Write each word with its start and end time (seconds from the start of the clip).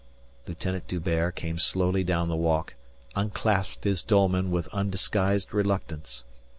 Lieutenant 0.47 0.87
D'Hubert, 0.87 1.35
coming 1.35 1.59
slowly 1.59 2.03
down 2.03 2.27
the 2.27 2.35
walk, 2.35 2.73
unclasped 3.15 3.83
his 3.83 4.01
dolman 4.01 4.49
with 4.49 4.67
undisguised 4.69 5.53
reluctance. 5.53 6.23